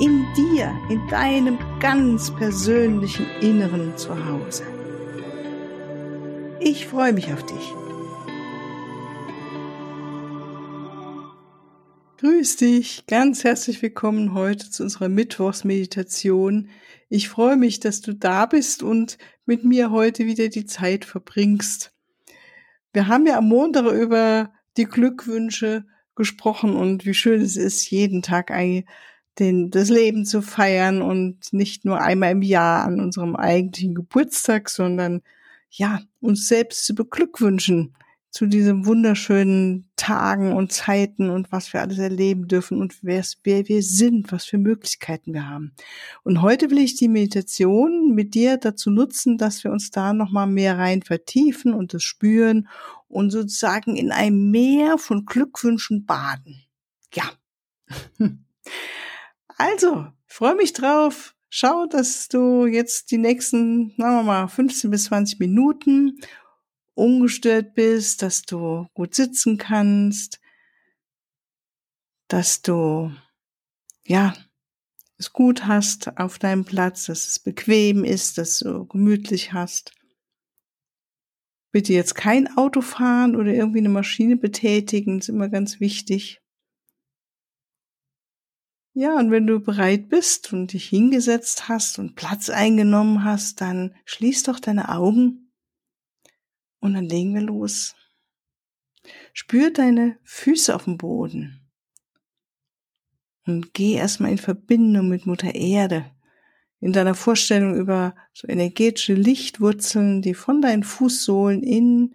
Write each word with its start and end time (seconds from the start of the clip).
in 0.00 0.26
dir, 0.34 0.74
in 0.88 1.06
deinem 1.08 1.58
ganz 1.78 2.34
persönlichen 2.34 3.26
Inneren 3.42 3.94
zu 3.98 4.24
Hause. 4.26 4.64
Ich 6.58 6.86
freue 6.86 7.12
mich 7.12 7.30
auf 7.30 7.44
dich. 7.44 7.74
Grüß 12.16 12.56
dich, 12.56 13.04
ganz 13.08 13.44
herzlich 13.44 13.82
willkommen 13.82 14.32
heute 14.32 14.70
zu 14.70 14.84
unserer 14.84 15.10
Mittwochsmeditation. 15.10 16.70
Ich 17.10 17.28
freue 17.28 17.56
mich, 17.56 17.80
dass 17.80 18.00
du 18.00 18.14
da 18.14 18.46
bist 18.46 18.82
und 18.82 19.18
mit 19.44 19.64
mir 19.64 19.90
heute 19.90 20.24
wieder 20.24 20.48
die 20.48 20.64
Zeit 20.64 21.04
verbringst. 21.04 21.92
Wir 22.94 23.06
haben 23.06 23.26
ja 23.26 23.36
am 23.36 23.48
Montag 23.48 23.84
über 23.92 24.50
die 24.78 24.86
Glückwünsche 24.86 25.84
gesprochen 26.14 26.74
und 26.74 27.04
wie 27.04 27.14
schön 27.14 27.42
es 27.42 27.58
ist, 27.58 27.90
jeden 27.90 28.22
Tag 28.22 28.50
ein 28.50 28.84
den, 29.38 29.70
das 29.70 29.88
Leben 29.88 30.24
zu 30.24 30.42
feiern 30.42 31.02
und 31.02 31.52
nicht 31.52 31.84
nur 31.84 32.00
einmal 32.00 32.32
im 32.32 32.42
Jahr 32.42 32.84
an 32.84 33.00
unserem 33.00 33.36
eigentlichen 33.36 33.94
Geburtstag, 33.94 34.68
sondern 34.68 35.22
ja, 35.70 36.00
uns 36.20 36.48
selbst 36.48 36.84
zu 36.84 36.94
beglückwünschen 36.94 37.94
zu 38.30 38.46
diesen 38.46 38.86
wunderschönen 38.86 39.90
Tagen 39.96 40.52
und 40.52 40.70
Zeiten 40.72 41.30
und 41.30 41.50
was 41.50 41.72
wir 41.72 41.80
alles 41.80 41.98
erleben 41.98 42.46
dürfen 42.46 42.80
und 42.80 43.02
wer, 43.02 43.24
wer 43.42 43.68
wir 43.68 43.82
sind, 43.82 44.30
was 44.30 44.44
für 44.44 44.58
Möglichkeiten 44.58 45.34
wir 45.34 45.48
haben. 45.48 45.72
Und 46.22 46.40
heute 46.40 46.70
will 46.70 46.78
ich 46.78 46.94
die 46.94 47.08
Meditation 47.08 48.14
mit 48.14 48.34
dir 48.34 48.56
dazu 48.56 48.90
nutzen, 48.90 49.36
dass 49.36 49.64
wir 49.64 49.72
uns 49.72 49.90
da 49.90 50.12
nochmal 50.12 50.46
mehr 50.46 50.78
rein 50.78 51.02
vertiefen 51.02 51.74
und 51.74 51.92
das 51.92 52.04
spüren 52.04 52.68
und 53.08 53.30
sozusagen 53.30 53.96
in 53.96 54.12
einem 54.12 54.52
Meer 54.52 54.96
von 54.98 55.26
Glückwünschen 55.26 56.06
baden. 56.06 56.62
Ja. 57.12 57.24
Also, 59.60 60.06
freue 60.26 60.54
mich 60.54 60.72
drauf. 60.72 61.34
Schau, 61.50 61.84
dass 61.84 62.28
du 62.28 62.64
jetzt 62.64 63.10
die 63.10 63.18
nächsten, 63.18 63.90
sagen 63.98 64.16
wir 64.16 64.22
mal, 64.22 64.48
15 64.48 64.90
bis 64.90 65.04
20 65.04 65.38
Minuten 65.38 66.18
ungestört 66.94 67.74
bist, 67.74 68.22
dass 68.22 68.40
du 68.40 68.86
gut 68.94 69.14
sitzen 69.14 69.58
kannst, 69.58 70.40
dass 72.28 72.62
du, 72.62 73.12
ja, 74.06 74.34
es 75.18 75.34
gut 75.34 75.66
hast 75.66 76.16
auf 76.16 76.38
deinem 76.38 76.64
Platz, 76.64 77.04
dass 77.04 77.28
es 77.28 77.38
bequem 77.38 78.02
ist, 78.02 78.38
dass 78.38 78.60
du 78.60 78.86
gemütlich 78.86 79.52
hast. 79.52 79.92
Bitte 81.70 81.92
jetzt 81.92 82.14
kein 82.14 82.56
Auto 82.56 82.80
fahren 82.80 83.36
oder 83.36 83.52
irgendwie 83.52 83.80
eine 83.80 83.90
Maschine 83.90 84.38
betätigen, 84.38 85.18
ist 85.18 85.28
immer 85.28 85.50
ganz 85.50 85.80
wichtig. 85.80 86.40
Ja, 88.92 89.16
und 89.16 89.30
wenn 89.30 89.46
du 89.46 89.60
bereit 89.60 90.08
bist 90.08 90.52
und 90.52 90.72
dich 90.72 90.88
hingesetzt 90.88 91.68
hast 91.68 91.98
und 91.98 92.16
Platz 92.16 92.50
eingenommen 92.50 93.24
hast, 93.24 93.60
dann 93.60 93.94
schließ 94.04 94.42
doch 94.42 94.58
deine 94.58 94.88
Augen 94.88 95.52
und 96.80 96.94
dann 96.94 97.04
legen 97.04 97.34
wir 97.34 97.42
los. 97.42 97.94
Spür 99.32 99.70
deine 99.70 100.18
Füße 100.24 100.74
auf 100.74 100.84
dem 100.84 100.98
Boden 100.98 101.70
und 103.46 103.74
geh 103.74 103.94
erstmal 103.94 104.32
in 104.32 104.38
Verbindung 104.38 105.08
mit 105.08 105.24
Mutter 105.24 105.54
Erde. 105.54 106.10
In 106.80 106.92
deiner 106.92 107.14
Vorstellung 107.14 107.76
über 107.76 108.14
so 108.32 108.48
energetische 108.48 109.14
Lichtwurzeln, 109.14 110.22
die 110.22 110.34
von 110.34 110.62
deinen 110.62 110.82
Fußsohlen 110.82 111.62
in 111.62 112.14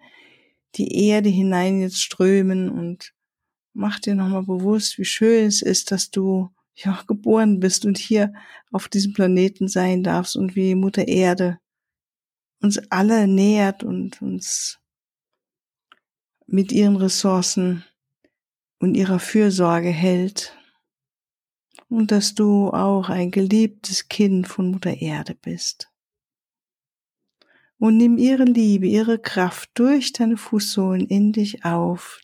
die 0.74 1.06
Erde 1.06 1.28
hinein 1.28 1.80
jetzt 1.80 2.02
strömen 2.02 2.68
und 2.68 3.14
mach 3.72 3.98
dir 3.98 4.14
nochmal 4.14 4.42
bewusst, 4.42 4.98
wie 4.98 5.04
schön 5.04 5.46
es 5.46 5.62
ist, 5.62 5.92
dass 5.92 6.10
du 6.10 6.50
ja, 6.76 7.02
geboren 7.06 7.58
bist 7.58 7.86
und 7.86 7.98
hier 7.98 8.32
auf 8.70 8.88
diesem 8.88 9.14
Planeten 9.14 9.68
sein 9.68 10.02
darfst 10.02 10.36
und 10.36 10.54
wie 10.54 10.74
Mutter 10.74 11.08
Erde 11.08 11.58
uns 12.62 12.78
alle 12.90 13.26
nährt 13.26 13.82
und 13.82 14.20
uns 14.22 14.78
mit 16.46 16.72
ihren 16.72 16.96
Ressourcen 16.96 17.84
und 18.78 18.94
ihrer 18.94 19.18
Fürsorge 19.18 19.88
hält. 19.88 20.56
Und 21.88 22.10
dass 22.10 22.34
du 22.34 22.70
auch 22.70 23.08
ein 23.08 23.30
geliebtes 23.30 24.08
Kind 24.08 24.48
von 24.48 24.72
Mutter 24.72 25.00
Erde 25.00 25.34
bist. 25.34 25.88
Und 27.78 27.96
nimm 27.96 28.18
ihre 28.18 28.44
Liebe, 28.44 28.86
ihre 28.86 29.18
Kraft 29.18 29.70
durch 29.74 30.12
deine 30.12 30.36
Fußsohlen 30.36 31.06
in 31.06 31.32
dich 31.32 31.64
auf, 31.64 32.20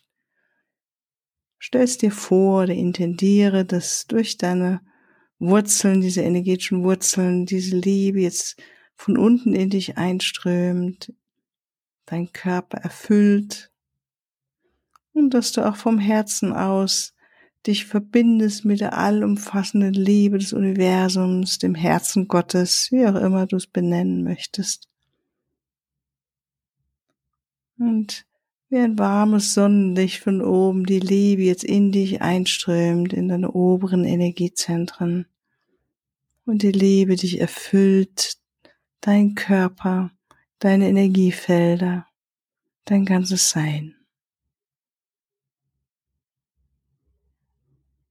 stellst 1.63 2.01
dir 2.01 2.11
vor 2.11 2.63
oder 2.63 2.73
intendiere, 2.73 3.63
dass 3.65 4.05
durch 4.05 4.37
deine 4.37 4.81
Wurzeln, 5.39 6.01
diese 6.01 6.21
energetischen 6.21 6.83
Wurzeln, 6.83 7.45
diese 7.45 7.77
Liebe 7.77 8.21
jetzt 8.21 8.61
von 8.95 9.17
unten 9.17 9.53
in 9.53 9.69
dich 9.69 9.97
einströmt, 9.97 11.13
dein 12.05 12.31
Körper 12.33 12.79
erfüllt 12.79 13.71
und 15.13 15.33
dass 15.33 15.51
du 15.53 15.65
auch 15.67 15.77
vom 15.77 15.99
Herzen 15.99 16.51
aus 16.53 17.13
dich 17.65 17.85
verbindest 17.85 18.65
mit 18.65 18.81
der 18.81 18.97
allumfassenden 18.97 19.93
Liebe 19.93 20.37
des 20.37 20.51
Universums, 20.51 21.59
dem 21.59 21.75
Herzen 21.75 22.27
Gottes, 22.27 22.89
wie 22.91 23.07
auch 23.07 23.15
immer 23.15 23.45
du 23.45 23.55
es 23.55 23.67
benennen 23.67 24.23
möchtest. 24.23 24.89
Und 27.77 28.25
wie 28.73 28.79
ein 28.79 28.97
warmes 28.97 29.53
Sonnenlicht 29.53 30.23
von 30.23 30.41
oben 30.41 30.87
die 30.87 30.99
Liebe 30.99 31.43
jetzt 31.43 31.63
in 31.63 31.91
dich 31.91 32.23
einströmt, 32.23 33.13
in 33.13 33.27
deine 33.27 33.51
oberen 33.51 34.03
Energiezentren. 34.03 35.27
Und 36.45 36.63
die 36.63 36.71
Liebe 36.71 37.15
dich 37.15 37.39
erfüllt, 37.39 38.39
dein 38.99 39.35
Körper, 39.35 40.09
deine 40.57 40.89
Energiefelder, 40.89 42.07
dein 42.85 43.05
ganzes 43.05 43.51
Sein. 43.51 43.95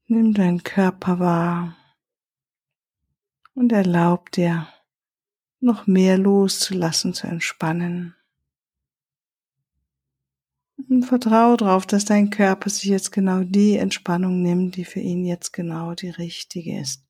Nimm 0.06 0.32
deinen 0.32 0.62
Körper 0.62 1.18
wahr 1.18 1.76
und 3.54 3.72
erlaub 3.72 4.30
dir, 4.30 4.68
noch 5.58 5.88
mehr 5.88 6.18
loszulassen, 6.18 7.14
zu 7.14 7.26
entspannen. 7.26 8.14
Und 10.92 11.04
vertraue 11.04 11.56
darauf, 11.56 11.86
dass 11.86 12.04
dein 12.04 12.28
Körper 12.28 12.68
sich 12.68 12.84
jetzt 12.84 13.12
genau 13.12 13.44
die 13.44 13.78
Entspannung 13.78 14.42
nimmt, 14.42 14.76
die 14.76 14.84
für 14.84 15.00
ihn 15.00 15.24
jetzt 15.24 15.54
genau 15.54 15.94
die 15.94 16.10
richtige 16.10 16.78
ist. 16.78 17.02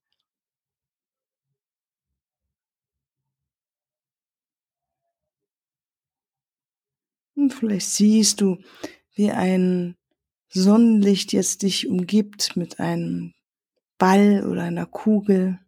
Und 7.35 7.53
vielleicht 7.53 7.91
siehst 7.91 8.41
du, 8.41 8.59
wie 9.17 9.33
ein 9.33 9.97
Sonnenlicht 10.49 11.33
jetzt 11.33 11.63
dich 11.63 11.89
umgibt 11.89 12.57
mit 12.57 12.79
einem 12.79 13.33
Ball 13.99 14.47
oder 14.47 14.63
einer 14.63 14.87
Kugel. 14.87 15.59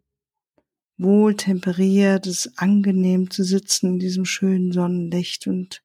Wohl 0.97 1.35
temperiert, 1.35 2.27
es 2.27 2.45
ist 2.45 2.59
angenehm 2.59 3.29
zu 3.29 3.43
sitzen 3.43 3.95
in 3.95 3.99
diesem 3.99 4.23
schönen 4.23 4.71
Sonnenlicht 4.71 5.47
und 5.47 5.84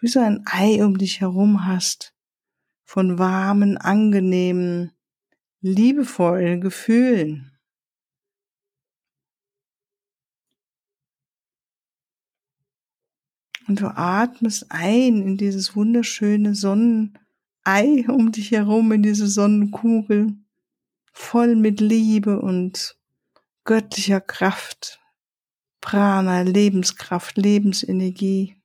wie 0.00 0.08
so 0.08 0.20
ein 0.20 0.42
Ei 0.46 0.84
um 0.84 0.98
dich 0.98 1.20
herum 1.20 1.66
hast, 1.66 2.14
von 2.84 3.18
warmen, 3.18 3.76
angenehmen, 3.76 4.92
liebevollen 5.60 6.60
Gefühlen. 6.60 7.52
Und 13.68 13.80
du 13.82 13.86
atmest 13.86 14.66
ein 14.70 15.22
in 15.22 15.36
dieses 15.36 15.76
wunderschöne 15.76 16.56
Sonnenei 16.56 17.14
um 18.08 18.32
dich 18.32 18.50
herum, 18.50 18.90
in 18.90 19.04
diese 19.04 19.28
Sonnenkugel, 19.28 20.34
voll 21.12 21.54
mit 21.54 21.80
Liebe 21.80 22.40
und 22.40 22.96
göttlicher 23.64 24.20
Kraft, 24.20 25.00
Prana, 25.80 26.40
Lebenskraft, 26.40 27.36
Lebensenergie. 27.36 28.59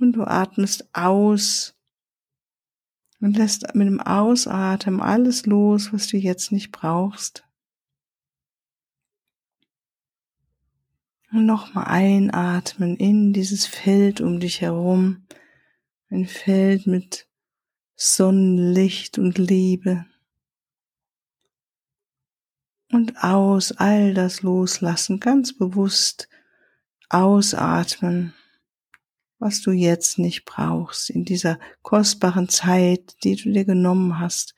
Und 0.00 0.12
du 0.12 0.24
atmest 0.24 0.88
aus 0.94 1.76
und 3.20 3.36
lässt 3.36 3.74
mit 3.74 3.86
dem 3.86 4.00
Ausatmen 4.00 5.00
alles 5.00 5.44
los, 5.44 5.92
was 5.92 6.08
du 6.08 6.16
jetzt 6.16 6.52
nicht 6.52 6.72
brauchst. 6.72 7.44
Und 11.30 11.46
nochmal 11.46 11.84
einatmen 11.86 12.96
in 12.96 13.32
dieses 13.32 13.66
Feld 13.66 14.20
um 14.20 14.40
dich 14.40 14.62
herum. 14.62 15.26
Ein 16.08 16.26
Feld 16.26 16.86
mit 16.86 17.28
Sonnenlicht 17.94 19.18
und 19.18 19.36
Liebe. 19.38 20.06
Und 22.90 23.22
aus 23.22 23.70
all 23.72 24.14
das 24.14 24.42
loslassen, 24.42 25.20
ganz 25.20 25.56
bewusst 25.56 26.28
ausatmen, 27.10 28.32
was 29.40 29.62
du 29.62 29.72
jetzt 29.72 30.18
nicht 30.18 30.44
brauchst 30.44 31.10
in 31.10 31.24
dieser 31.24 31.58
kostbaren 31.82 32.48
Zeit, 32.48 33.16
die 33.24 33.36
du 33.36 33.50
dir 33.50 33.64
genommen 33.64 34.20
hast, 34.20 34.54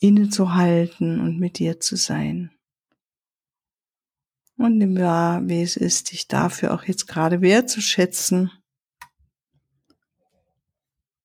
innezuhalten 0.00 1.20
und 1.20 1.38
mit 1.38 1.60
dir 1.60 1.78
zu 1.78 1.96
sein. 1.96 2.50
Und 4.56 4.78
nimm 4.78 4.98
wahr, 4.98 5.46
wie 5.48 5.62
es 5.62 5.76
ist, 5.76 6.10
dich 6.10 6.26
dafür 6.26 6.74
auch 6.74 6.84
jetzt 6.84 7.06
gerade 7.06 7.40
wertzuschätzen 7.40 8.50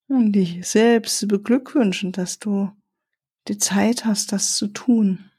und 0.06 0.32
dich 0.32 0.66
selbst 0.66 1.18
zu 1.18 1.26
beglückwünschen, 1.26 2.12
dass 2.12 2.38
du 2.38 2.70
die 3.48 3.58
Zeit 3.58 4.04
hast, 4.04 4.30
das 4.30 4.56
zu 4.56 4.68
tun. 4.68 5.30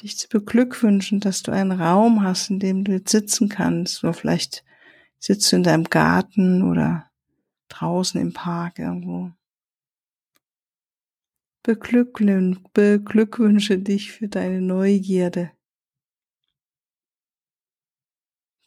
Dich 0.00 0.18
zu 0.18 0.28
beglückwünschen, 0.28 1.20
dass 1.20 1.42
du 1.42 1.52
einen 1.52 1.72
Raum 1.72 2.22
hast, 2.22 2.50
in 2.50 2.58
dem 2.58 2.84
du 2.84 2.92
jetzt 2.92 3.10
sitzen 3.10 3.48
kannst, 3.48 4.02
oder 4.02 4.14
vielleicht 4.14 4.65
sitzt 5.18 5.50
du 5.50 5.56
in 5.56 5.62
deinem 5.62 5.84
Garten 5.84 6.62
oder 6.62 7.10
draußen 7.68 8.20
im 8.20 8.32
Park 8.32 8.78
irgendwo. 8.78 9.32
Beglückwünsche 11.62 13.78
dich 13.78 14.12
für 14.12 14.28
deine 14.28 14.60
Neugierde, 14.60 15.50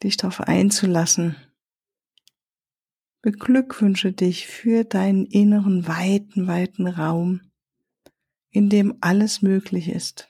dich 0.04 0.18
darauf 0.18 0.42
einzulassen. 0.42 1.38
Beglückwünsche 3.22 4.12
dich 4.12 4.48
für 4.48 4.84
deinen 4.84 5.26
inneren 5.26 5.88
weiten, 5.88 6.48
weiten 6.48 6.88
Raum, 6.88 7.42
in 8.50 8.70
dem 8.70 8.98
alles 9.02 9.42
möglich 9.42 9.90
ist. 9.90 10.29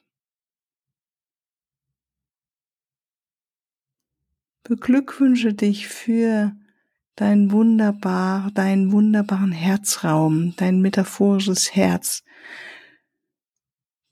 Beglückwünsche 4.69 5.55
dich 5.55 5.87
für 5.87 6.55
dein 7.15 7.51
wunderbar, 7.51 8.51
deinen 8.51 8.91
wunderbaren 8.91 9.51
Herzraum, 9.51 10.53
dein 10.57 10.79
metaphorisches 10.79 11.73
Herz, 11.75 12.23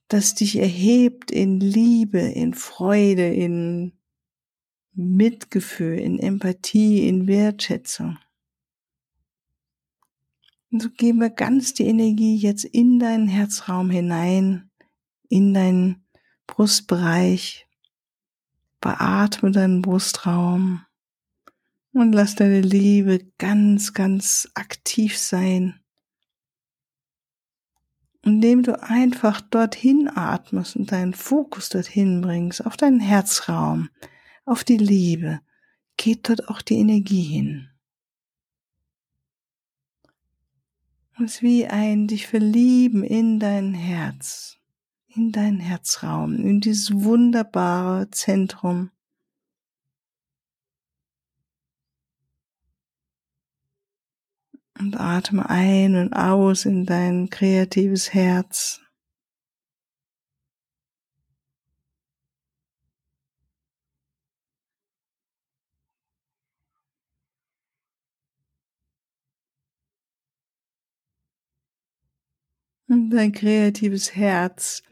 das 0.07 0.33
dich 0.33 0.57
erhebt 0.57 1.30
in 1.30 1.59
Liebe, 1.59 2.18
in 2.18 2.56
Freude, 2.56 3.31
in 3.31 4.00
Mitgefühl, 4.94 6.00
in 6.00 6.18
Empathie, 6.18 7.07
in 7.07 7.27
Wertschätzung. 7.27 8.18
Und 10.71 10.81
so 10.81 10.89
geben 10.89 11.19
wir 11.19 11.30
ganz 11.30 11.75
die 11.75 11.86
Energie 11.86 12.36
jetzt 12.36 12.65
in 12.65 12.98
deinen 12.98 13.27
Herzraum 13.27 13.92
hinein, 13.92 14.71
in 15.30 15.54
deinen 15.54 16.07
Brustbereich. 16.48 17.67
Beatme 18.81 19.51
deinen 19.51 19.81
Brustraum 19.81 20.85
und 21.94 22.13
lass 22.13 22.35
deine 22.35 22.62
Liebe 22.62 23.19
ganz, 23.38 23.94
ganz 23.94 24.50
aktiv 24.53 25.18
sein. 25.18 25.79
Indem 28.24 28.63
du 28.63 28.81
einfach 28.81 29.41
dorthin 29.41 30.09
atmest 30.13 30.75
und 30.75 30.91
deinen 30.91 31.13
Fokus 31.13 31.69
dorthin 31.69 32.21
bringst, 32.21 32.65
auf 32.65 32.77
deinen 32.77 33.00
Herzraum, 33.00 33.89
auf 34.45 34.63
die 34.63 34.77
Liebe, 34.77 35.39
geht 35.95 36.30
dort 36.30 36.50
auch 36.50 36.62
die 36.62 36.77
Energie 36.77 37.23
hin. 37.23 37.69
Es 41.15 41.35
ist 41.35 41.41
wie 41.41 41.65
ein 41.65 42.07
dich 42.07 42.27
verlieben 42.27 43.03
in 43.03 43.39
dein 43.39 43.73
Herz, 43.73 44.56
in 45.18 45.31
deinen 45.31 45.60
Herzraum, 45.60 46.36
in 46.36 46.62
dieses 46.62 46.94
wunderbare 46.94 48.10
Zentrum. 48.12 48.92
Und 54.80 54.96
atme 54.96 55.50
ein 55.50 55.96
und 55.96 56.14
aus 56.14 56.66
in 56.66 56.86
dein 56.86 57.31
kreatives 57.31 58.14
Herz. 58.14 58.80
Und 72.88 73.10
dein 73.10 73.31
kreatives 73.31 74.16
Herz 74.16 74.84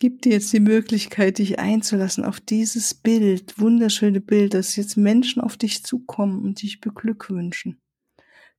gibt 0.00 0.24
dir 0.24 0.32
jetzt 0.32 0.52
die 0.52 0.60
Möglichkeit, 0.60 1.38
dich 1.38 1.58
einzulassen 1.58 2.24
auf 2.24 2.40
dieses 2.40 2.94
Bild, 2.94 3.60
wunderschöne 3.60 4.20
Bild, 4.20 4.54
dass 4.54 4.74
jetzt 4.74 4.96
Menschen 4.96 5.42
auf 5.42 5.56
dich 5.56 5.84
zukommen 5.84 6.42
und 6.42 6.62
dich 6.62 6.80
beglückwünschen. 6.80 7.80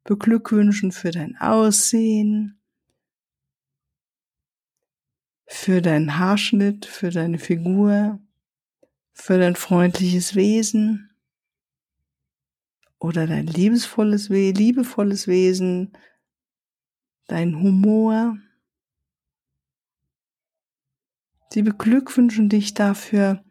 Beglückwünschen 0.03 0.91
für 0.91 1.11
dein 1.11 1.35
Aussehen, 1.37 2.61
für 5.47 5.81
deinen 5.81 6.17
Haarschnitt, 6.19 6.85
für 6.85 7.09
deine 7.09 7.39
Figur, 7.39 8.19
für 9.11 9.39
dein 9.39 9.55
freundliches 9.55 10.35
Wesen 10.35 11.09
oder 12.99 13.25
dein 13.25 13.47
liebesvolles, 13.47 14.29
liebevolles 14.29 15.27
Wesen, 15.27 15.97
dein 17.25 17.59
Humor. 17.59 18.37
Sie 21.53 21.63
beglückwünschen 21.63 22.47
dich 22.47 22.73
dafür, 22.73 23.43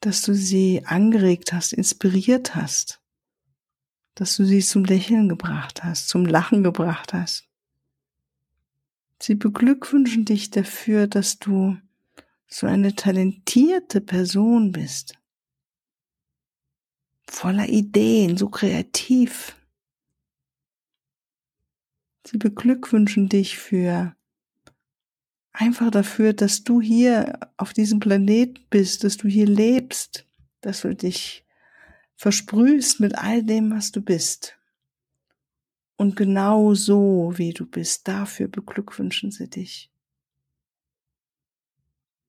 dass 0.00 0.22
du 0.22 0.34
sie 0.34 0.82
angeregt 0.86 1.52
hast, 1.52 1.72
inspiriert 1.72 2.56
hast, 2.56 3.00
dass 4.16 4.36
du 4.36 4.44
sie 4.44 4.60
zum 4.60 4.84
Lächeln 4.84 5.28
gebracht 5.28 5.84
hast, 5.84 6.08
zum 6.08 6.26
Lachen 6.26 6.64
gebracht 6.64 7.12
hast. 7.12 7.48
Sie 9.22 9.36
beglückwünschen 9.36 10.24
dich 10.24 10.50
dafür, 10.50 11.06
dass 11.06 11.38
du 11.38 11.78
so 12.48 12.66
eine 12.66 12.96
talentierte 12.96 14.00
Person 14.00 14.72
bist, 14.72 15.14
voller 17.28 17.68
Ideen, 17.68 18.36
so 18.36 18.48
kreativ. 18.48 19.56
Sie 22.26 22.38
beglückwünschen 22.38 23.28
dich 23.28 23.58
für 23.58 24.16
einfach 25.54 25.90
dafür, 25.90 26.34
dass 26.34 26.64
du 26.64 26.80
hier 26.82 27.38
auf 27.56 27.72
diesem 27.72 28.00
Planet 28.00 28.68
bist, 28.68 29.04
dass 29.04 29.16
du 29.16 29.28
hier 29.28 29.46
lebst, 29.46 30.26
dass 30.60 30.82
du 30.82 30.94
dich 30.94 31.46
versprühst 32.16 33.00
mit 33.00 33.16
all 33.16 33.42
dem, 33.42 33.70
was 33.70 33.92
du 33.92 34.02
bist. 34.02 34.58
Und 35.96 36.16
genau 36.16 36.74
so, 36.74 37.32
wie 37.36 37.52
du 37.52 37.66
bist, 37.66 38.06
dafür 38.08 38.48
beglückwünschen 38.48 39.30
sie 39.30 39.48
dich. 39.48 39.90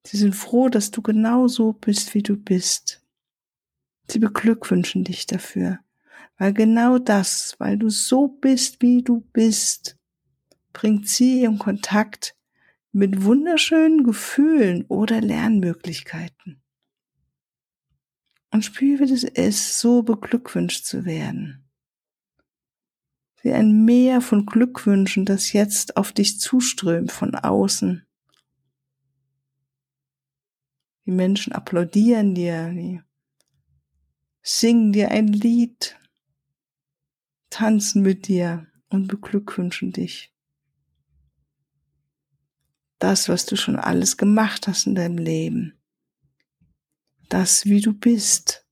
Sie 0.05 0.17
sind 0.17 0.35
froh, 0.35 0.69
dass 0.69 0.91
du 0.91 1.01
genau 1.01 1.47
so 1.47 1.73
bist, 1.73 2.13
wie 2.13 2.21
du 2.21 2.37
bist. 2.37 3.01
Sie 4.07 4.19
beglückwünschen 4.19 5.03
dich 5.03 5.25
dafür. 5.25 5.79
Weil 6.37 6.53
genau 6.53 6.99
das, 6.99 7.55
weil 7.57 7.77
du 7.77 7.89
so 7.89 8.27
bist, 8.27 8.83
wie 8.83 9.01
du 9.01 9.21
bist, 9.33 9.97
bringt 10.73 11.07
sie 11.07 11.43
in 11.43 11.57
Kontakt 11.57 12.35
mit 12.95 13.25
wunderschönen 13.25 14.05
Gefühlen 14.05 14.85
oder 14.85 15.19
Lernmöglichkeiten. 15.19 16.63
Und 18.51 18.63
spüre, 18.63 19.03
ist, 19.03 19.79
so 19.79 20.01
beglückwünscht 20.01 20.85
zu 20.85 21.03
werden. 21.03 21.69
Wie 23.41 23.51
ein 23.51 23.83
Meer 23.83 24.21
von 24.21 24.45
Glückwünschen, 24.45 25.25
das 25.25 25.51
jetzt 25.51 25.97
auf 25.97 26.13
dich 26.13 26.39
zuströmt 26.39 27.11
von 27.11 27.35
außen. 27.35 28.07
Die 31.05 31.11
Menschen 31.11 31.51
applaudieren 31.51 32.33
dir, 32.33 32.69
die 32.69 33.01
singen 34.41 34.93
dir 34.93 35.11
ein 35.11 35.27
Lied, 35.27 35.99
tanzen 37.49 38.03
mit 38.03 38.29
dir 38.29 38.67
und 38.87 39.07
beglückwünschen 39.07 39.91
dich. 39.91 40.34
Das, 42.99 43.29
was 43.29 43.45
du 43.45 43.55
schon 43.55 43.75
alles 43.75 44.17
gemacht 44.17 44.67
hast 44.67 44.87
in 44.87 44.95
deinem 44.95 45.17
Leben. 45.17 45.73
Das, 47.29 47.65
wie 47.65 47.81
du 47.81 47.93
bist, 47.93 48.65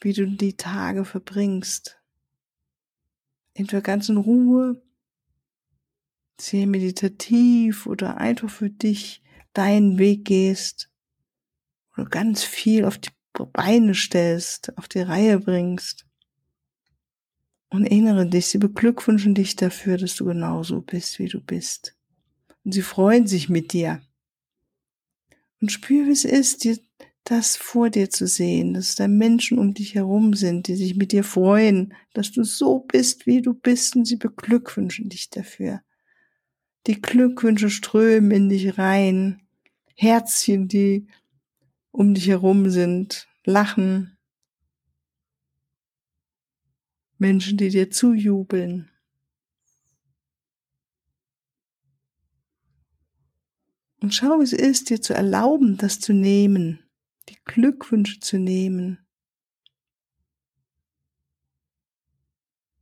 wie 0.00 0.12
du 0.12 0.26
die 0.26 0.56
Tage 0.56 1.04
verbringst. 1.04 2.00
Entweder 3.54 3.82
ganz 3.82 4.08
in 4.08 4.16
Ruhe, 4.16 4.82
sehr 6.40 6.66
meditativ 6.66 7.86
oder 7.86 8.16
einfach 8.16 8.48
für 8.48 8.70
dich 8.70 9.22
deinen 9.52 9.98
Weg 9.98 10.24
gehst 10.24 10.90
oder 11.96 12.06
ganz 12.06 12.42
viel 12.42 12.84
auf 12.84 12.98
die 12.98 13.10
Beine 13.52 13.94
stellst, 13.94 14.76
auf 14.78 14.88
die 14.88 15.00
Reihe 15.00 15.38
bringst. 15.40 16.06
Und 17.68 17.84
erinnere 17.84 18.26
dich, 18.26 18.46
sie 18.46 18.58
beglückwünschen 18.58 19.34
dich 19.34 19.54
dafür, 19.54 19.96
dass 19.96 20.16
du 20.16 20.24
genauso 20.24 20.80
bist, 20.80 21.18
wie 21.18 21.28
du 21.28 21.40
bist. 21.40 21.96
Und 22.64 22.72
sie 22.72 22.82
freuen 22.82 23.26
sich 23.26 23.48
mit 23.48 23.72
dir. 23.72 24.02
Und 25.60 25.72
spür, 25.72 26.06
wie 26.06 26.12
es 26.12 26.24
ist, 26.24 26.64
dir 26.64 26.78
das 27.24 27.56
vor 27.56 27.90
dir 27.90 28.10
zu 28.10 28.26
sehen, 28.26 28.74
dass 28.74 28.94
da 28.94 29.06
Menschen 29.06 29.58
um 29.58 29.74
dich 29.74 29.94
herum 29.94 30.34
sind, 30.34 30.68
die 30.68 30.74
sich 30.74 30.96
mit 30.96 31.12
dir 31.12 31.22
freuen, 31.22 31.94
dass 32.12 32.32
du 32.32 32.44
so 32.44 32.80
bist, 32.80 33.26
wie 33.26 33.42
du 33.42 33.54
bist, 33.54 33.94
und 33.94 34.04
sie 34.04 34.16
beglückwünschen 34.16 35.08
dich 35.08 35.30
dafür. 35.30 35.82
Die 36.86 37.00
Glückwünsche 37.00 37.70
strömen 37.70 38.30
in 38.30 38.48
dich 38.48 38.78
rein, 38.78 39.42
Herzchen, 39.94 40.66
die 40.66 41.06
um 41.92 42.14
dich 42.14 42.28
herum 42.28 42.70
sind, 42.70 43.28
lachen, 43.44 44.16
Menschen, 47.18 47.58
die 47.58 47.68
dir 47.68 47.90
zujubeln. 47.90 48.90
Und 54.00 54.14
schau, 54.14 54.40
wie 54.40 54.44
es 54.44 54.52
ist, 54.52 54.90
dir 54.90 55.00
zu 55.00 55.14
erlauben, 55.14 55.76
das 55.76 56.00
zu 56.00 56.12
nehmen, 56.12 56.80
die 57.28 57.38
Glückwünsche 57.44 58.20
zu 58.20 58.38
nehmen. 58.38 58.98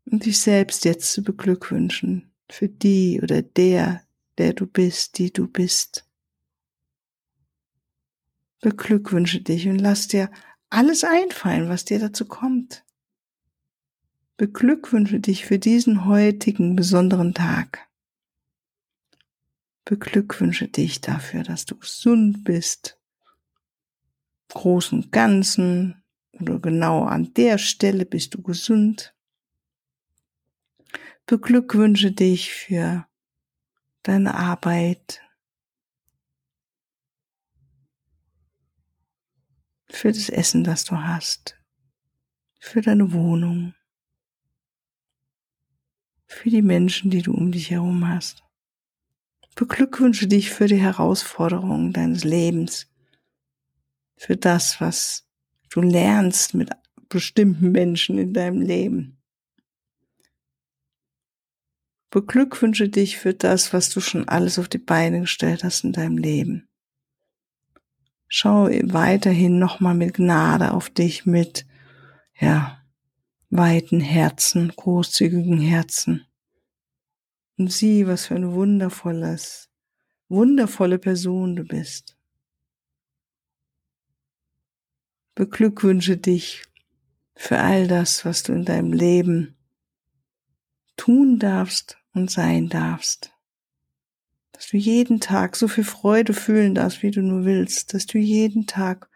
Und 0.04 0.24
dich 0.24 0.38
selbst 0.38 0.84
jetzt 0.84 1.12
zu 1.12 1.22
beglückwünschen 1.22 2.30
für 2.48 2.68
die 2.68 3.20
oder 3.22 3.42
der, 3.42 4.02
der 4.38 4.54
du 4.54 4.66
bist, 4.66 5.18
die 5.18 5.32
du 5.32 5.46
bist. 5.48 6.06
Beglückwünsche 8.60 9.40
dich 9.40 9.68
und 9.68 9.78
lass 9.78 10.08
dir 10.08 10.30
alles 10.70 11.04
einfallen, 11.04 11.68
was 11.68 11.84
dir 11.84 11.98
dazu 11.98 12.24
kommt 12.24 12.84
beglückwünsche 14.38 15.18
dich 15.18 15.44
für 15.44 15.58
diesen 15.58 16.06
heutigen 16.06 16.76
besonderen 16.76 17.34
Tag. 17.34 17.87
Beglückwünsche 19.88 20.68
dich 20.68 21.00
dafür, 21.00 21.44
dass 21.44 21.64
du 21.64 21.74
gesund 21.74 22.44
bist, 22.44 23.00
großen 24.48 25.10
Ganzen 25.10 26.04
oder 26.32 26.58
genau 26.58 27.04
an 27.04 27.32
der 27.32 27.56
Stelle 27.56 28.04
bist 28.04 28.34
du 28.34 28.42
gesund. 28.42 29.14
Beglückwünsche 31.24 32.12
dich 32.12 32.52
für 32.52 33.06
deine 34.02 34.34
Arbeit, 34.34 35.22
für 39.86 40.12
das 40.12 40.28
Essen, 40.28 40.64
das 40.64 40.84
du 40.84 40.98
hast, 40.98 41.58
für 42.60 42.82
deine 42.82 43.10
Wohnung 43.14 43.72
für 46.30 46.50
die 46.50 46.60
Menschen, 46.60 47.10
die 47.10 47.22
du 47.22 47.32
um 47.32 47.50
dich 47.52 47.70
herum 47.70 48.06
hast. 48.06 48.44
Beglückwünsche 49.58 50.28
dich 50.28 50.50
für 50.50 50.66
die 50.68 50.80
Herausforderungen 50.80 51.92
deines 51.92 52.22
Lebens, 52.22 52.86
für 54.16 54.36
das, 54.36 54.80
was 54.80 55.26
du 55.68 55.80
lernst 55.80 56.54
mit 56.54 56.70
bestimmten 57.08 57.72
Menschen 57.72 58.18
in 58.18 58.32
deinem 58.32 58.60
Leben. 58.60 59.20
Beglückwünsche 62.08 62.88
dich 62.88 63.18
für 63.18 63.34
das, 63.34 63.72
was 63.72 63.90
du 63.90 63.98
schon 64.00 64.28
alles 64.28 64.60
auf 64.60 64.68
die 64.68 64.78
Beine 64.78 65.22
gestellt 65.22 65.64
hast 65.64 65.82
in 65.82 65.92
deinem 65.92 66.18
Leben. 66.18 66.68
Schau 68.28 68.68
weiterhin 68.68 69.58
nochmal 69.58 69.96
mit 69.96 70.14
Gnade 70.14 70.72
auf 70.72 70.88
dich 70.88 71.26
mit, 71.26 71.66
ja, 72.38 72.80
weiten 73.50 73.98
Herzen, 73.98 74.68
großzügigen 74.68 75.60
Herzen. 75.60 76.27
Und 77.58 77.72
sieh, 77.72 78.06
was 78.06 78.26
für 78.26 78.36
ein 78.36 78.52
wundervolles, 78.52 79.68
wundervolle 80.28 80.98
Person 80.98 81.56
du 81.56 81.64
bist. 81.64 82.16
Beglückwünsche 85.34 86.16
dich 86.16 86.64
für 87.34 87.58
all 87.58 87.86
das, 87.86 88.24
was 88.24 88.42
du 88.42 88.52
in 88.52 88.64
deinem 88.64 88.92
Leben 88.92 89.56
tun 90.96 91.38
darfst 91.38 91.98
und 92.14 92.30
sein 92.30 92.68
darfst. 92.68 93.32
Dass 94.52 94.68
du 94.68 94.76
jeden 94.76 95.20
Tag 95.20 95.56
so 95.56 95.68
viel 95.68 95.84
Freude 95.84 96.32
fühlen 96.32 96.74
darfst, 96.74 97.02
wie 97.02 97.10
du 97.10 97.22
nur 97.22 97.44
willst. 97.44 97.92
Dass 97.92 98.06
du 98.06 98.18
jeden 98.18 98.66
Tag 98.66 99.10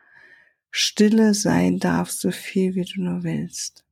stille 0.71 1.35
sein 1.35 1.79
darfst, 1.79 2.21
so 2.21 2.31
viel 2.31 2.75
wie 2.75 2.85
du 2.85 3.03
nur 3.03 3.23
willst 3.23 3.85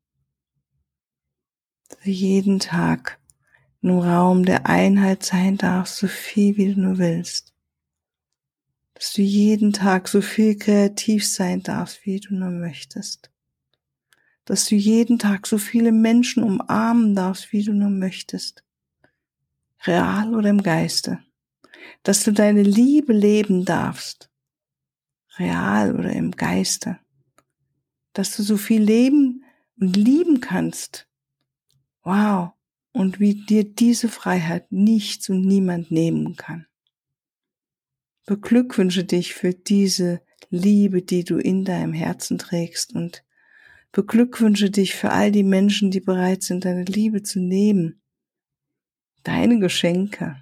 du 1.91 2.11
jeden 2.11 2.59
Tag 2.59 3.20
im 3.83 3.99
Raum 3.99 4.45
der 4.45 4.67
Einheit 4.67 5.23
sein 5.23 5.57
darfst, 5.57 5.97
so 5.97 6.07
viel 6.07 6.57
wie 6.57 6.75
du 6.75 6.81
nur 6.81 6.99
willst. 6.99 7.55
Dass 8.95 9.13
du 9.15 9.23
jeden 9.23 9.73
Tag 9.73 10.09
so 10.09 10.21
viel 10.21 10.59
kreativ 10.59 11.27
sein 11.27 11.63
darfst, 11.63 12.05
wie 12.05 12.21
du 12.21 12.35
nur 12.35 12.51
möchtest. 12.51 13.31
Dass 14.45 14.67
du 14.67 14.75
jeden 14.75 15.19
Tag 15.19 15.47
so 15.47 15.59
viele 15.59 15.93
Menschen 15.93 16.43
umarmen 16.43 17.15
darfst, 17.15 17.53
wie 17.53 17.63
du 17.63 17.73
nur 17.73 17.91
möchtest. 17.91 18.65
Real 19.85 20.35
oder 20.35 20.51
im 20.51 20.63
Geiste. 20.63 21.21
Dass 22.03 22.25
du 22.25 22.33
deine 22.33 22.63
Liebe 22.63 23.13
leben 23.13 23.65
darfst. 23.65 24.31
Real 25.39 25.95
oder 25.95 26.13
im 26.13 26.33
Geiste. 26.33 26.99
Dass 28.13 28.37
du 28.37 28.43
so 28.43 28.57
viel 28.57 28.83
leben 28.83 29.45
und 29.79 29.97
lieben 29.97 30.41
kannst, 30.41 31.07
Wow. 32.03 32.55
Und 32.93 33.21
wie 33.21 33.35
dir 33.35 33.65
diese 33.65 34.09
Freiheit 34.09 34.73
nichts 34.73 35.29
und 35.29 35.43
niemand 35.43 35.91
nehmen 35.91 36.37
kann. 36.37 36.67
Beglückwünsche 38.27 39.05
dich 39.05 39.35
für 39.35 39.55
diese 39.55 40.23
Liebe, 40.51 41.03
die 41.03 41.25
du 41.25 41.39
in 41.39 41.65
deinem 41.65 41.93
Herzen 41.93 42.39
trägst 42.39 42.95
und 42.95 43.25
beglückwünsche 43.93 44.71
dich 44.71 44.95
für 44.95 45.11
all 45.11 45.33
die 45.33 45.45
Menschen, 45.45 45.91
die 45.91 46.01
bereit 46.01 46.43
sind, 46.43 46.65
deine 46.65 46.85
Liebe 46.85 47.23
zu 47.23 47.41
nehmen, 47.41 48.01
deine 49.23 49.59
Geschenke. 49.59 50.37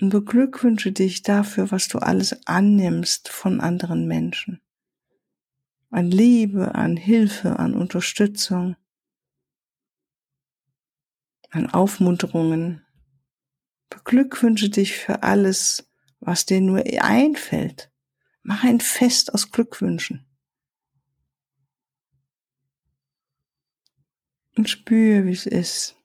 Und 0.00 0.10
beglückwünsche 0.10 0.92
dich 0.92 1.22
dafür, 1.22 1.70
was 1.70 1.88
du 1.88 1.98
alles 1.98 2.46
annimmst 2.46 3.28
von 3.28 3.60
anderen 3.60 4.06
Menschen. 4.06 4.60
An 5.90 6.10
Liebe, 6.10 6.74
an 6.74 6.96
Hilfe, 6.96 7.58
an 7.58 7.74
Unterstützung, 7.74 8.76
an 11.50 11.70
Aufmunterungen. 11.70 12.84
Beglückwünsche 13.90 14.68
dich 14.68 14.96
für 14.96 15.22
alles, 15.22 15.90
was 16.20 16.46
dir 16.46 16.60
nur 16.60 16.84
einfällt. 17.00 17.90
Mach 18.42 18.64
ein 18.64 18.80
Fest 18.80 19.32
aus 19.34 19.50
Glückwünschen. 19.50 20.26
Und 24.56 24.68
spüre, 24.68 25.24
wie 25.24 25.32
es 25.32 25.46
ist, 25.46 25.96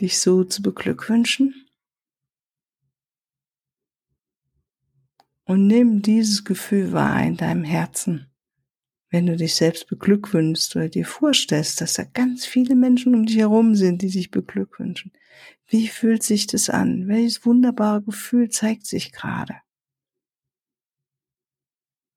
dich 0.00 0.18
so 0.18 0.44
zu 0.44 0.62
beglückwünschen. 0.62 1.68
Und 5.44 5.66
nimm 5.66 6.00
dieses 6.00 6.44
Gefühl 6.44 6.92
wahr 6.92 7.22
in 7.22 7.36
deinem 7.36 7.64
Herzen 7.64 8.31
wenn 9.12 9.26
du 9.26 9.36
dich 9.36 9.54
selbst 9.54 9.88
beglückwünschst 9.88 10.74
oder 10.74 10.88
dir 10.88 11.04
vorstellst, 11.04 11.82
dass 11.82 11.94
da 11.94 12.02
ganz 12.02 12.46
viele 12.46 12.74
Menschen 12.74 13.14
um 13.14 13.26
dich 13.26 13.36
herum 13.36 13.74
sind, 13.74 14.00
die 14.00 14.08
dich 14.08 14.30
beglückwünschen. 14.30 15.12
Wie 15.66 15.86
fühlt 15.88 16.22
sich 16.22 16.46
das 16.46 16.70
an? 16.70 17.08
Welches 17.08 17.44
wunderbare 17.44 18.02
Gefühl 18.02 18.48
zeigt 18.48 18.86
sich 18.86 19.12
gerade? 19.12 19.56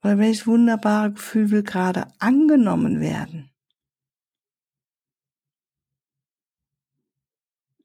Oder 0.03 0.19
welches 0.19 0.47
wunderbare 0.47 1.11
Gefühl 1.11 1.51
will 1.51 1.63
gerade 1.63 2.07
angenommen 2.19 3.01
werden? 3.01 3.51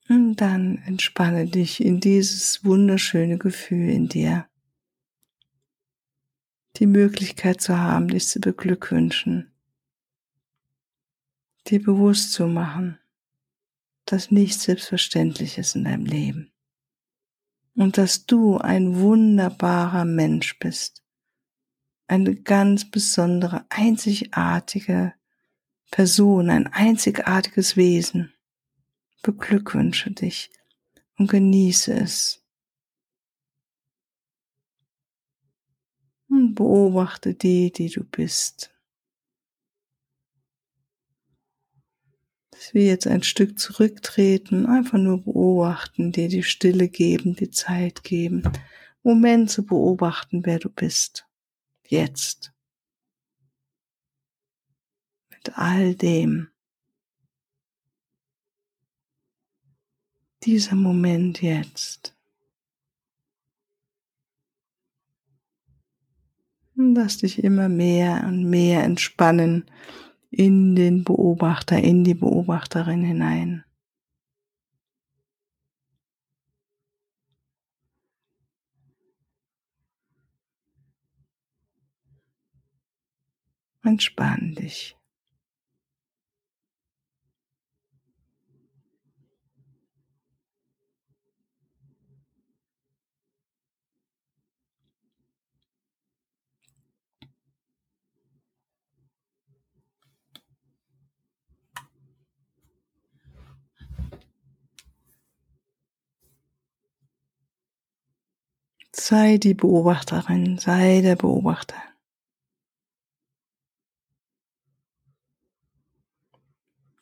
Und 0.08 0.36
dann 0.36 0.78
entspanne 0.86 1.46
dich 1.46 1.84
in 1.84 1.98
dieses 1.98 2.64
wunderschöne 2.64 3.38
Gefühl 3.38 3.88
in 3.90 4.08
dir 4.08 4.49
die 6.76 6.86
Möglichkeit 6.86 7.60
zu 7.60 7.78
haben, 7.78 8.08
dich 8.08 8.28
zu 8.28 8.40
beglückwünschen, 8.40 9.52
dir 11.66 11.82
bewusst 11.82 12.32
zu 12.32 12.46
machen, 12.46 12.98
dass 14.04 14.30
nichts 14.30 14.64
selbstverständlich 14.64 15.58
ist 15.58 15.76
in 15.76 15.84
deinem 15.84 16.06
Leben 16.06 16.52
und 17.76 17.98
dass 17.98 18.26
du 18.26 18.58
ein 18.58 18.96
wunderbarer 18.96 20.04
Mensch 20.04 20.58
bist, 20.58 21.02
eine 22.08 22.34
ganz 22.34 22.90
besondere, 22.90 23.64
einzigartige 23.68 25.14
Person, 25.90 26.50
ein 26.50 26.66
einzigartiges 26.66 27.76
Wesen. 27.76 28.32
Beglückwünsche 29.22 30.10
dich 30.10 30.50
und 31.18 31.30
genieße 31.30 31.92
es. 31.92 32.39
Und 36.30 36.54
beobachte 36.54 37.34
die, 37.34 37.72
die 37.72 37.90
du 37.90 38.04
bist. 38.04 38.72
Dass 42.52 42.72
wir 42.72 42.86
jetzt 42.86 43.08
ein 43.08 43.24
Stück 43.24 43.58
zurücktreten, 43.58 44.66
einfach 44.66 44.98
nur 44.98 45.24
beobachten, 45.24 46.12
dir 46.12 46.28
die 46.28 46.44
Stille 46.44 46.88
geben, 46.88 47.34
die 47.34 47.50
Zeit 47.50 48.04
geben, 48.04 48.44
Moment 49.02 49.50
zu 49.50 49.66
beobachten, 49.66 50.46
wer 50.46 50.60
du 50.60 50.68
bist. 50.68 51.26
Jetzt. 51.88 52.52
Mit 55.30 55.58
all 55.58 55.96
dem. 55.96 56.48
Dieser 60.44 60.76
Moment 60.76 61.42
jetzt. 61.42 62.14
Und 66.80 66.94
lass 66.94 67.18
dich 67.18 67.44
immer 67.44 67.68
mehr 67.68 68.24
und 68.26 68.48
mehr 68.48 68.82
entspannen 68.84 69.66
in 70.30 70.74
den 70.74 71.04
Beobachter, 71.04 71.76
in 71.76 72.04
die 72.04 72.14
Beobachterin 72.14 73.02
hinein. 73.04 73.64
Entspann 83.84 84.54
dich. 84.54 84.96
Sei 108.92 109.38
die 109.38 109.54
Beobachterin, 109.54 110.58
sei 110.58 111.00
der 111.00 111.16
Beobachter. 111.16 111.76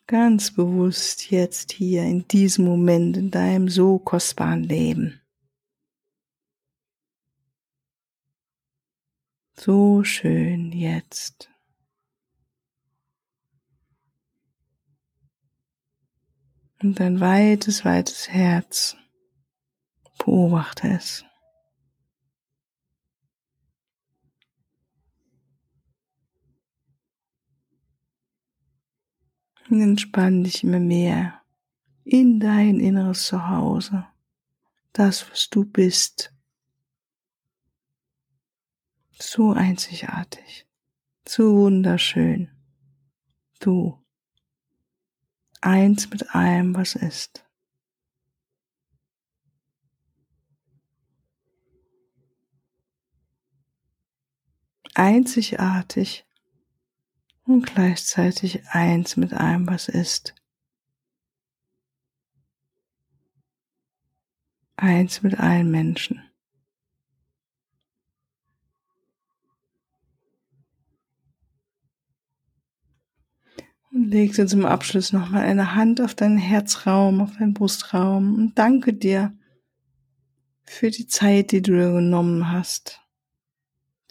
Ganz 0.06 0.54
bewusst 0.54 1.30
jetzt 1.30 1.72
hier 1.72 2.02
in 2.04 2.26
diesem 2.28 2.64
Moment 2.64 3.16
in 3.16 3.30
deinem 3.30 3.68
so 3.68 3.98
kostbaren 3.98 4.62
Leben. 4.62 5.20
So 9.54 10.04
schön 10.04 10.72
jetzt. 10.72 11.50
Und 16.80 17.00
dein 17.00 17.18
weites, 17.20 17.84
weites 17.84 18.28
Herz. 18.28 18.96
Beobachte 20.18 20.88
es. 20.88 21.24
Und 29.56 29.57
entspann 29.70 30.44
dich 30.44 30.64
immer 30.64 30.80
mehr 30.80 31.40
in 32.04 32.40
dein 32.40 32.80
inneres 32.80 33.26
Zuhause, 33.26 34.06
das, 34.92 35.30
was 35.30 35.50
du 35.50 35.64
bist. 35.64 36.32
So 39.18 39.52
einzigartig, 39.52 40.66
so 41.26 41.54
wunderschön. 41.54 42.50
Du, 43.60 43.98
eins 45.60 46.08
mit 46.10 46.34
allem, 46.34 46.74
was 46.74 46.94
ist. 46.94 47.44
Einzigartig 54.94 56.27
und 57.48 57.66
gleichzeitig 57.66 58.68
eins 58.68 59.16
mit 59.16 59.32
allem, 59.32 59.66
was 59.66 59.88
ist. 59.88 60.34
Eins 64.76 65.22
mit 65.22 65.40
allen 65.40 65.70
Menschen. 65.70 66.22
Und 73.90 74.10
leg 74.10 74.34
dir 74.34 74.46
zum 74.46 74.66
Abschluss 74.66 75.14
nochmal 75.14 75.44
eine 75.44 75.74
Hand 75.74 76.02
auf 76.02 76.14
deinen 76.14 76.36
Herzraum, 76.36 77.22
auf 77.22 77.38
deinen 77.38 77.54
Brustraum 77.54 78.34
und 78.34 78.58
danke 78.58 78.92
dir 78.92 79.36
für 80.64 80.90
die 80.90 81.06
Zeit, 81.06 81.52
die 81.52 81.62
du 81.62 81.72
dir 81.72 81.92
genommen 81.92 82.52
hast, 82.52 83.00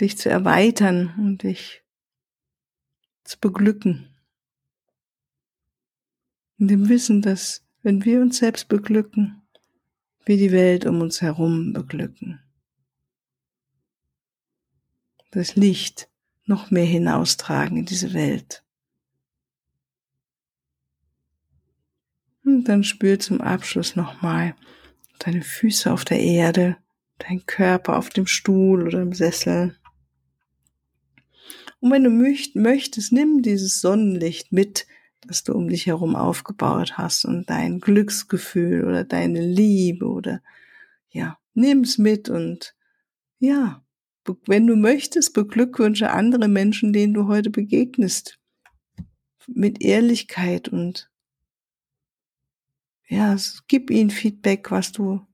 dich 0.01 0.17
zu 0.17 0.29
erweitern 0.29 1.13
und 1.19 1.43
dich 1.43 1.86
zu 3.27 3.39
beglücken. 3.39 4.07
In 6.57 6.67
dem 6.67 6.89
Wissen, 6.89 7.21
dass 7.21 7.63
wenn 7.83 8.05
wir 8.05 8.21
uns 8.21 8.37
selbst 8.37 8.67
beglücken, 8.67 9.41
wir 10.25 10.37
die 10.37 10.51
Welt 10.51 10.85
um 10.85 11.01
uns 11.01 11.21
herum 11.21 11.73
beglücken. 11.73 12.41
Das 15.31 15.55
Licht 15.55 16.09
noch 16.45 16.71
mehr 16.71 16.85
hinaustragen 16.85 17.77
in 17.77 17.85
diese 17.85 18.13
Welt. 18.13 18.63
Und 22.43 22.63
dann 22.63 22.83
spür 22.83 23.19
zum 23.19 23.41
Abschluss 23.41 23.95
nochmal 23.95 24.55
deine 25.19 25.41
Füße 25.41 25.91
auf 25.91 26.05
der 26.05 26.21
Erde, 26.21 26.77
dein 27.17 27.45
Körper 27.45 27.97
auf 27.97 28.09
dem 28.09 28.25
Stuhl 28.25 28.87
oder 28.87 29.01
im 29.01 29.13
Sessel. 29.13 29.77
Und 31.79 31.91
wenn 31.91 32.03
du 32.03 32.09
möchtest, 32.09 33.11
nimm 33.11 33.41
dieses 33.41 33.81
Sonnenlicht 33.81 34.51
mit, 34.51 34.87
das 35.21 35.43
du 35.43 35.53
um 35.53 35.69
dich 35.69 35.85
herum 35.85 36.15
aufgebaut 36.15 36.97
hast 36.97 37.25
und 37.25 37.49
dein 37.49 37.79
Glücksgefühl 37.79 38.85
oder 38.85 39.03
deine 39.03 39.41
Liebe 39.41 40.07
oder 40.07 40.41
ja, 41.09 41.37
nimm's 41.53 41.97
mit 41.97 42.29
und 42.29 42.75
ja, 43.39 43.83
wenn 44.45 44.67
du 44.67 44.75
möchtest, 44.75 45.33
beglückwünsche 45.33 46.11
andere 46.11 46.47
Menschen, 46.47 46.91
denen 46.91 47.13
du 47.13 47.27
heute 47.27 47.49
begegnest. 47.49 48.39
Mit 49.47 49.81
Ehrlichkeit 49.81 50.67
und 50.67 51.09
ja, 53.07 53.37
gib 53.69 53.89
ihnen 53.89 54.09
Feedback, 54.09 54.69
was 54.69 54.91
du, 54.91 55.25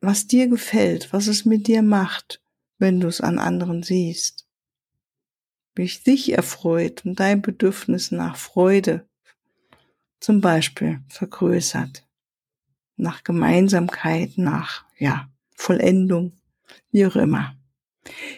was 0.00 0.26
dir 0.26 0.48
gefällt, 0.48 1.12
was 1.12 1.26
es 1.26 1.44
mit 1.44 1.66
dir 1.66 1.82
macht, 1.82 2.40
wenn 2.78 3.00
du 3.00 3.08
es 3.08 3.20
an 3.20 3.38
anderen 3.38 3.82
siehst 3.82 4.47
mich 5.78 6.02
dich 6.02 6.32
erfreut 6.32 7.04
und 7.06 7.18
dein 7.18 7.40
Bedürfnis 7.40 8.10
nach 8.10 8.36
Freude 8.36 9.08
zum 10.20 10.40
Beispiel 10.40 11.00
vergrößert, 11.08 12.04
nach 12.96 13.22
Gemeinsamkeit, 13.24 14.32
nach, 14.36 14.84
ja, 14.98 15.30
Vollendung, 15.54 16.32
wie 16.90 17.06
auch 17.06 17.16
immer. 17.16 17.54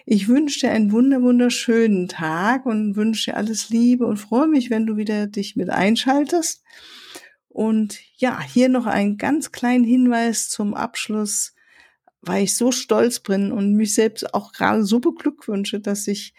Ich 0.05 0.29
wünsche 0.29 0.61
dir 0.61 0.73
einen 0.73 0.93
wunder 0.93 1.23
wunderschönen 1.23 2.09
Tag 2.09 2.67
und 2.67 2.97
wünsche 2.97 3.31
dir 3.31 3.37
alles 3.37 3.71
Liebe 3.71 4.07
und 4.07 4.19
freue 4.19 4.47
mich, 4.47 4.71
wenn 4.71 4.87
du 4.87 4.97
wieder 4.97 5.27
dich 5.27 5.57
mit 5.57 5.71
einschaltest. 5.71 6.63
Und 7.49 7.99
ja, 8.17 8.41
hier 8.41 8.69
noch 8.69 8.87
einen 8.87 9.17
ganz 9.17 9.53
kleinen 9.53 9.85
Hinweis 9.85 10.49
zum 10.49 10.75
Abschluss, 10.75 11.55
weil 12.21 12.45
ich 12.45 12.57
so 12.57 12.71
stolz 12.71 13.21
bin 13.21 13.51
und 13.51 13.75
mich 13.75 13.95
selbst 13.95 14.35
auch 14.35 14.53
gerade 14.53 14.85
so 14.85 15.01
beglückwünsche, 15.01 15.81
dass 15.81 16.07
ich 16.07 16.35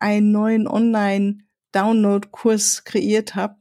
einen 0.00 0.32
neuen 0.32 0.66
Online-Download-Kurs 0.66 2.84
kreiert 2.84 3.34
habe 3.34 3.58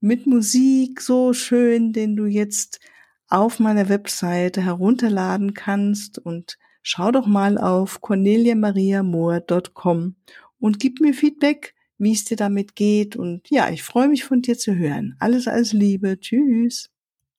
mit 0.00 0.26
Musik 0.26 1.00
so 1.00 1.32
schön, 1.32 1.92
den 1.92 2.16
du 2.16 2.26
jetzt 2.26 2.80
auf 3.28 3.60
meiner 3.60 3.88
Webseite 3.88 4.62
herunterladen 4.62 5.54
kannst 5.54 6.18
und 6.18 6.58
schau 6.82 7.12
doch 7.12 7.26
mal 7.26 7.58
auf 7.58 8.00
corneliamariamoor.com 8.00 10.16
und 10.58 10.80
gib 10.80 11.00
mir 11.00 11.14
Feedback, 11.14 11.76
wie 11.98 12.12
es 12.12 12.24
dir 12.24 12.36
damit 12.36 12.76
geht 12.76 13.16
und 13.16 13.50
ja, 13.50 13.70
ich 13.70 13.82
freue 13.82 14.08
mich 14.08 14.24
von 14.24 14.42
dir 14.42 14.58
zu 14.58 14.74
hören. 14.74 15.16
Alles, 15.18 15.46
alles 15.46 15.72
Liebe. 15.72 16.18
Tschüss. 16.18 16.90